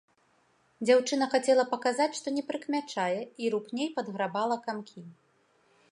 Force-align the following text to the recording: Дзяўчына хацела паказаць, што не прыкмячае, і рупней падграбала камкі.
Дзяўчына 0.85 1.27
хацела 1.33 1.65
паказаць, 1.73 2.09
што 2.21 2.27
не 2.37 2.43
прыкмячае, 2.49 3.15
і 3.45 3.53
рупней 3.55 3.87
падграбала 3.99 4.55
камкі. 4.69 5.09